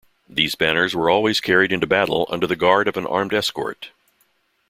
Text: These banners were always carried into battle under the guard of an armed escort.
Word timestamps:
These 0.27 0.55
banners 0.55 0.95
were 0.95 1.11
always 1.11 1.39
carried 1.39 1.71
into 1.71 1.85
battle 1.85 2.25
under 2.31 2.47
the 2.47 2.55
guard 2.55 2.87
of 2.87 2.97
an 2.97 3.05
armed 3.05 3.35
escort. 3.35 3.91